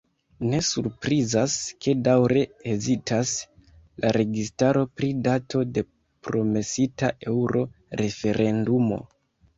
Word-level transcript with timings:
Ne 0.51 0.59
surprizas, 0.67 1.57
ke 1.85 1.93
daŭre 2.07 2.41
hezitas 2.69 3.33
la 4.05 4.13
registaro 4.17 4.81
pri 5.01 5.11
dato 5.31 5.63
de 5.77 5.85
promesita 6.29 7.15
eŭro-referendumo. 7.35 8.99